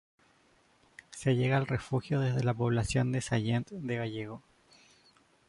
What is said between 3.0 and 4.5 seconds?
de Sallent de Gállego.